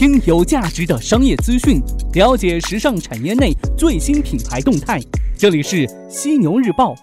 [0.00, 1.78] 听有价值的商业资讯，
[2.14, 4.98] 了解时尚产业内最新品牌动态。
[5.36, 6.94] 这里是犀牛日报，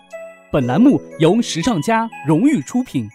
[0.51, 3.07] 本栏目由时尚家荣誉出品。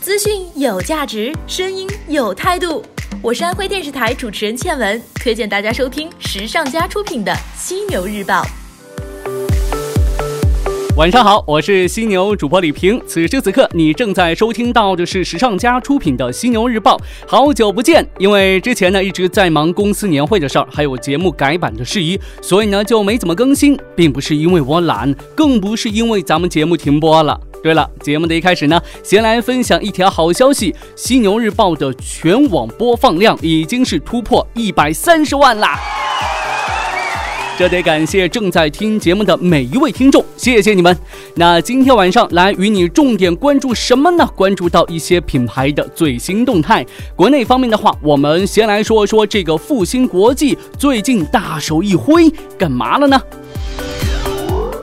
[0.00, 2.84] 资讯有价值，声音有态度。
[3.22, 8.44] 我是安徽电视台主持人倩文，推荐大家收听时尚家出品的犀牛日报。
[10.96, 13.00] 晚上好，我是犀牛主播李平。
[13.06, 16.96] 此时此刻，你正在收听到的是时尚家出品的《犀牛日报》。
[17.26, 27.40] 好久不见，因为之前呢一直在忙公司年会的事儿，还有节目改版的事宜，所以呢就没怎么更新，并不是因为我懒，更不是因为咱们节目停播了。
[27.62, 35.78] 对了，节目的一开始呢，先来分享一条好消息：《犀牛日报》的全网播放量已经是突破一百三十万啦！
[37.60, 40.96] 这得感谢正在听节目的每一位听众，谢谢你们。
[41.34, 44.26] 那今天晚上来与你重点关注什么呢？
[44.34, 46.86] 关注到一些品牌的最新动态。
[47.14, 53.20] 国内方面的话，我们先来说说这个复兴国际最近大手一挥，干嘛了呢？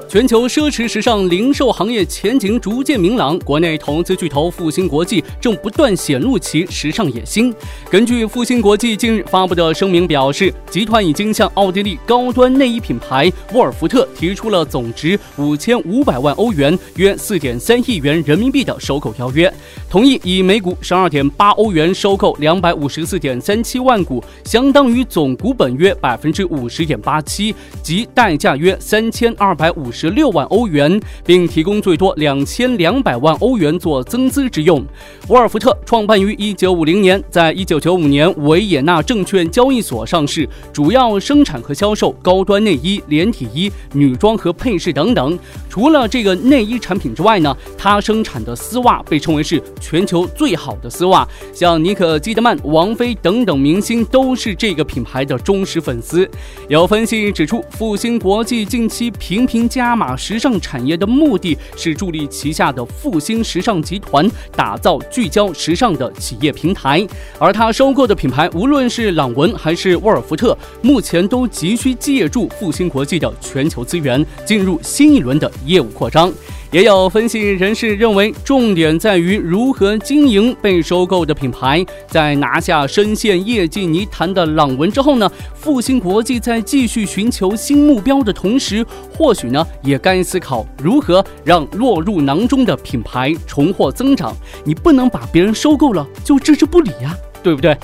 [0.10, 7.54] 全球奢侈时尚零售行业前景逐渐明朗，国内投资巨头复星国际正不断显露其时尚野心。
[7.90, 19.54] 根据复星国际近日发布的声明表示，集团已经向奥地利高端内衣品牌沃尔福特提出了总值五千五百万欧元（约四点三亿元人民币）的收购邀约，
[19.90, 29.97] 同意以每股十二点八欧元收购两百五十四点三七万股，相当于总股本约百分之五十点八七，即代价约三千二百五十。
[29.98, 34.86] 十六万欧元，并提供最多两千两百万欧元做增资之用。
[35.28, 45.40] 沃尔福特创办于一九五零年，在一九九五年维也纳证券交易所上市，主要生产和销售高端内衣、连体衣、女装和配饰等等。
[45.68, 56.30] 除了这个内衣产品之外呢，它生产的丝袜被称为是全球最好的丝袜，像尼可基德曼、王菲等等明星都是这个品牌的忠实粉丝。
[56.68, 59.87] 有分析指出，复兴国际近期频频加。
[59.88, 67.08] 加码时尚产业的目的是助力旗下的复兴时尚集团打造聚焦时尚的企业平台，
[67.40, 76.30] 而他收购的品牌，无论是朗文还是沃尔福特，目前都急需借助复兴国际的全球资源，进入新一轮的业务扩张。
[76.72, 81.86] 也有分析人士认为，重点在于如何经营被收购的品牌。
[82.08, 94.36] 在拿下深陷业绩泥潭的朗文之后呢，复兴国际在继续寻求新目标的同时，或许呢也该思考如何让落入囊中的品牌重获增长。
[94.66, 97.78] 你不能把别人收购了就置之不理呀，对不对？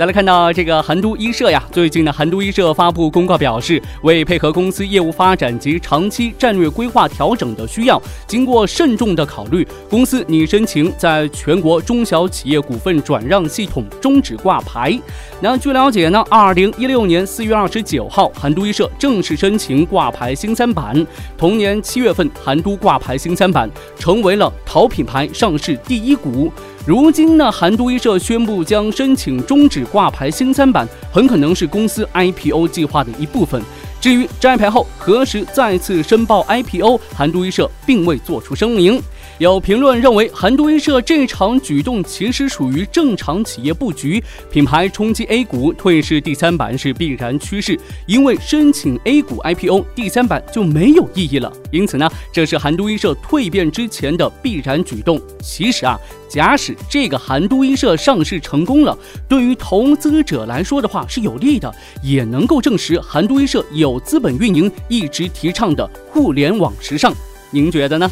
[0.00, 14.98] 再来看到这个韩都衣舍呀，最近呢，韩都衣舍发布公告表示，为配合公司业务发展及长期战略规划调整的需要，经过慎重的考虑，公司拟申请在全国中小企业股份转让系统终止挂牌。
[15.38, 21.06] 那据了解呢，二零一六年四月二十九号，韩都衣舍正式申请挂牌新三板，
[21.36, 26.50] 同年七月份，韩都挂牌新三板，成为了淘品牌上市第一股。
[26.86, 33.62] 如今呢，韩都衣舍宣布将申请终止挂牌新三板，很可能是公司 IPO 计划的一部分。
[34.00, 39.02] 至于摘牌后何时再次申报 IPO，韩都衣舍并未做出声明。
[39.38, 51.50] 有评论认为，韩都衣舍这场举动其实属于正常企业布局，品牌冲击 A 股、退市第三板是必然趋势，因为申请 A 股 IPO 第三板就没有意义了。
[51.70, 55.20] 因此呢，这是韩都衣舍蜕变之前的必然举动。
[55.40, 55.98] 其实啊，
[56.28, 67.10] 假使这个韩都衣舍上市成功了，对于投资者来说的话是有利的，也能够证实韩都衣舍有资本运营一直提倡的互联网时尚。
[67.50, 68.10] 您觉得呢？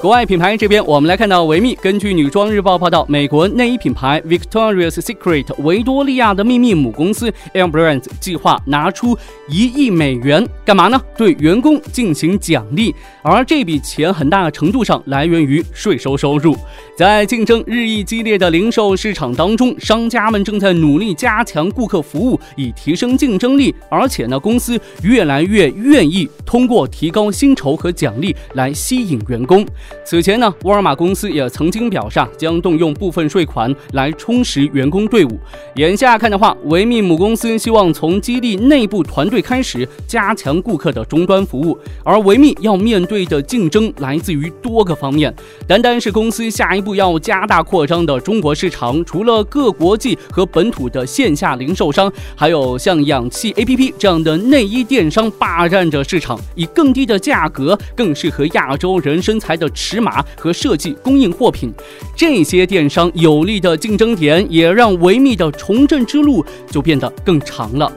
[0.00, 1.74] 国外品牌这边，我们来看到维密。
[1.74, 11.02] 根据女装日报报道，美国内衣品牌 Victoria's Secret 维多利亚的秘密母公司 a m b r a n d 计划拿出一亿美元，干嘛呢？
[11.16, 16.56] 对员工进行奖励，而这笔钱很大程度上来源于税收收入。
[16.96, 23.74] 在竞争日益激烈的零售市场当中，商家们正在努力加强顾客服务，以提升竞争力。
[23.90, 29.66] 而且呢，公司越来越愿意通过提高薪酬和奖励来吸引员工。
[30.04, 35.38] 此前呢，沃尔玛公司也曾经表示啊，将动用部分税款来充实员工队伍。
[35.76, 41.78] 眼下看的话，维密母公司希望从激励内部团队开始，加强顾客的终端服务。
[42.02, 45.34] 而维密要面对的竞争来自于多个方面，
[45.66, 59.68] 单单是公司下一步要加大扩张的中国市场，除了各国际和本土的线下零售商，还有像氧气 APP 这样的内衣电商霸占着市场，以更低的价格、更适合亚洲人身材的。
[59.78, 61.72] 尺码和设计供应货品。
[62.16, 67.90] 这些电商有力的竞争点，也让维密的重振之路就变得更长了。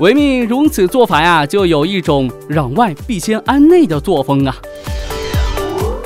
[0.00, 4.56] 维密如此做法呀，就有一种攘外必先安内的作风啊。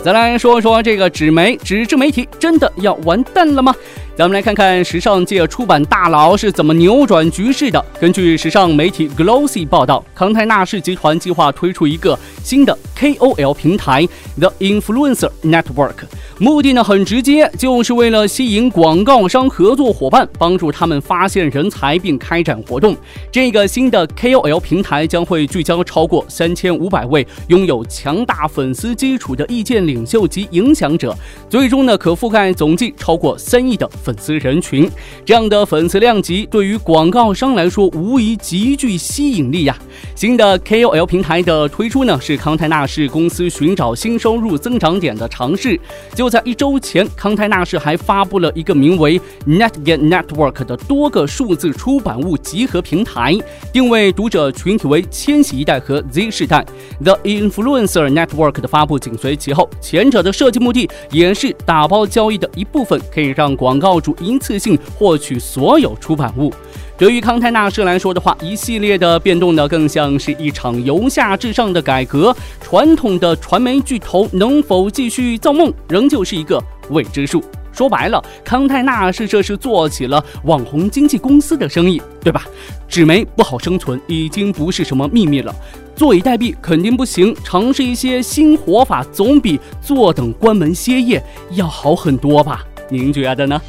[0.04, 3.74] 再来说说这个纸媒、纸质媒体，真的要完蛋了吗？
[4.14, 7.82] 咱们来看看时尚界出版大佬是怎么扭转局势的。
[7.98, 14.06] 根据时尚媒体 Glossy 报道，康泰纳仕集团计划推出一个新的 KOL 平台
[14.38, 15.94] The Influencer Network，
[16.38, 22.94] 目的呢很直接，就是为了吸引广告商合作伙伴，帮助他们发现人才并开展活动。
[23.30, 31.16] 这个新的 KOL 平台将会聚焦超过三千五百位拥有强大粉丝基础的意见领袖及影响者，
[31.48, 33.88] 最终呢可覆盖总计超过三亿的。
[34.02, 34.90] 粉丝人群，
[35.24, 39.76] 这样的粉丝量级对于广告商来说无疑极具吸引力呀。
[40.16, 45.78] 新的 KOL 平台的推出呢，是康泰纳仕公司寻找新收入增长点的尝试。
[46.14, 53.36] 就在一周前，康泰纳仕还发布了一个名为 NetGen Network 的多个数字出版物集合平台，
[53.72, 56.64] 定位读者群体为千禧一代和 Z 世代。
[57.02, 63.91] The Influencer Network 的发布紧随其后，前者的设计目的也是打包交易的一部分，可以让广告。
[64.00, 66.52] 主一次性获取所有出版物，
[66.96, 72.34] 对于康泰纳仕来说的话，一系列的变动呢，更像是一场由下至上的改革。
[72.60, 77.42] 传统的传媒巨头能否继续造梦，仍旧是一个未知数。
[77.72, 82.44] 说白了，康泰纳仕这是做起了网红经纪公司的生意，对吧？
[82.86, 85.54] 纸媒不好生存，已经不是什么秘密了。
[85.96, 91.22] 坐以待毙肯定不行，尝试一些新活法，总比坐等关门歇业
[91.52, 92.62] 要好很多吧。
[92.88, 93.60] 您觉得呢？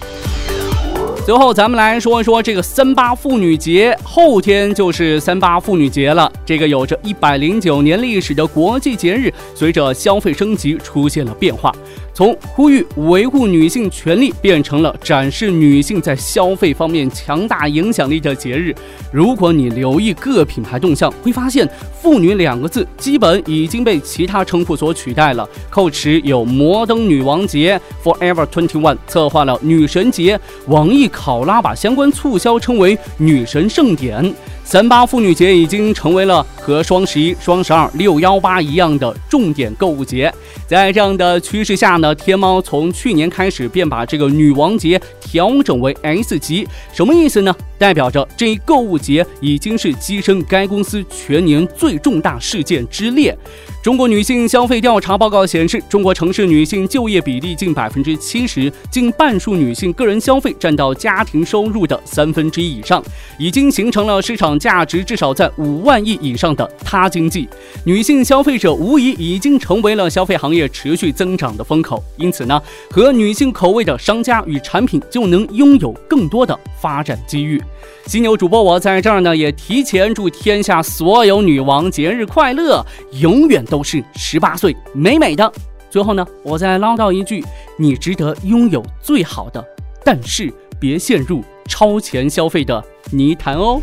[1.26, 6.30] 最后，咱们来说一说这个三八妇女节，后天就是三八妇女节了。
[6.46, 11.74] 这个有着一百零九年历史的国际节日，随着消费升级出现了变化。
[12.14, 18.74] 从呼吁维护女性权利变成了展示女性在消费方面强大影响力的节日。
[19.12, 21.68] 如果你留意各品牌动向，会发现
[22.02, 25.48] “妇女”两个字基本已经被其他称呼所取代了。
[25.72, 34.34] Coach 有摩登女王节，Forever Twenty One 策划了女神节，网易考拉把相关促销称为女神盛典。
[34.64, 40.34] 三八妇女节已经成为了和双十一、双十二、六幺八一样的重点购物节。
[40.74, 47.56] 在这样的趋势下呢，天猫从去年开始便把这个女王节调整为 S 级，什么意思呢？
[47.84, 53.38] 代表着这一购物节已经是跻身该公司全年最重大事件之列。
[53.84, 63.04] 中国女性消费调查报告显示，中国城市女性就业比例近百分之七十，近半数女性个人消费占到家庭收入的三分之一以上，
[63.38, 67.50] 已经形成了市场价值至少在五万亿以上的她经济。
[67.84, 72.02] 女性消费者无疑已经成为了消费行业持续增长的风口。
[72.16, 77.62] 因此呢，和女性口味的商家与产品就能拥有更多的发展机遇。
[78.06, 82.86] 犀牛主播，我在这儿呢，也提前祝天下所有女王节日快乐，
[83.20, 85.52] 永远都是十八岁美美的。
[85.90, 87.44] 最后呢，我再唠叨一句：
[87.78, 89.64] 你值得拥有最好的，
[90.04, 93.82] 但是别陷入超前消费的泥潭哦。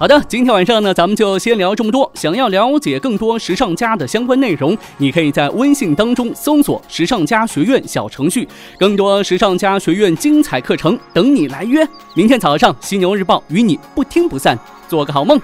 [0.00, 2.08] 好的，今天晚上呢，咱们就先聊这么多。
[2.14, 8.46] 想要了解更多时尚家的相关内容，你可以在微信当中搜索“时尚家学院”小程序，
[8.78, 11.84] 更多时尚家学院精彩课程等你来约。
[12.14, 15.36] 明天早上，犀牛日报与你不听不散，做个好梦。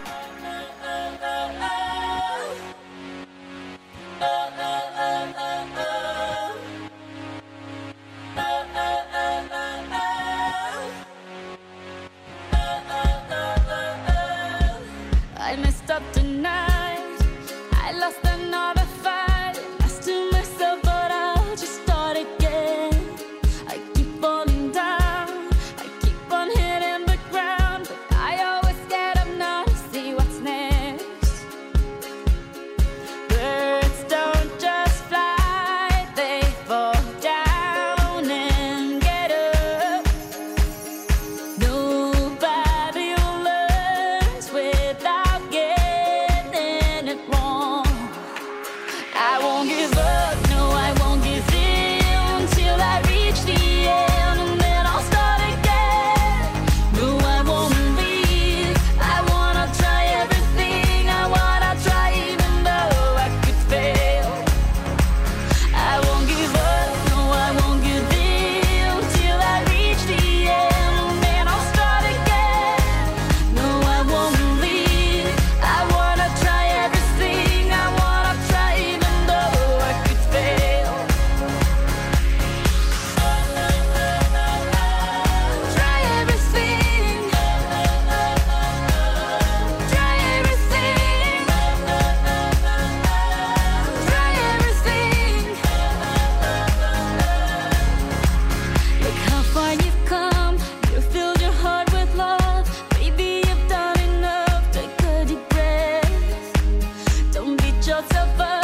[108.37, 108.64] never